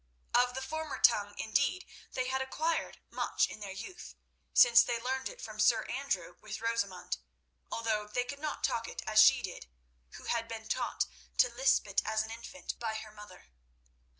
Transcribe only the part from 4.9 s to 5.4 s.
learned it